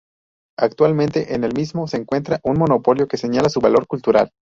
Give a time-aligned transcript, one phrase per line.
[0.57, 4.31] Actualmente en el mismo se encuentra un monolito que señala su valor cultural.